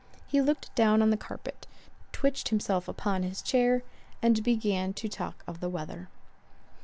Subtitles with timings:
[0.25, 5.69] He looked down on the carpet—twitched himself upon his chair—and began to talk of the
[5.69, 6.09] weather.